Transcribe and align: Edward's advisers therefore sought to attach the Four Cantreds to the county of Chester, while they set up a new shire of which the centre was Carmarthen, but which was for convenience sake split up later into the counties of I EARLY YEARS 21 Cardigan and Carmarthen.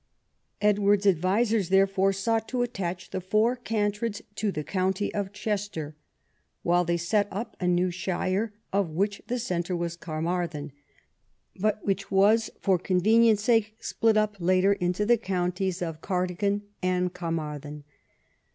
Edward's 0.61 1.05
advisers 1.05 1.69
therefore 1.69 2.11
sought 2.11 2.47
to 2.47 2.63
attach 2.63 3.11
the 3.11 3.21
Four 3.21 3.55
Cantreds 3.55 4.23
to 4.33 4.51
the 4.51 4.63
county 4.63 5.13
of 5.13 5.31
Chester, 5.31 5.95
while 6.63 6.83
they 6.83 6.97
set 6.97 7.27
up 7.29 7.55
a 7.59 7.67
new 7.67 7.91
shire 7.91 8.51
of 8.73 8.89
which 8.89 9.21
the 9.27 9.37
centre 9.37 9.75
was 9.75 9.95
Carmarthen, 9.95 10.71
but 11.55 11.85
which 11.85 12.09
was 12.09 12.49
for 12.59 12.79
convenience 12.79 13.43
sake 13.43 13.75
split 13.79 14.17
up 14.17 14.35
later 14.39 14.73
into 14.73 15.05
the 15.05 15.17
counties 15.19 15.83
of 15.83 15.85
I 15.85 15.89
EARLY 15.89 15.91
YEARS 15.91 15.99
21 16.01 16.01
Cardigan 16.49 16.61
and 16.81 17.13
Carmarthen. 17.13 17.83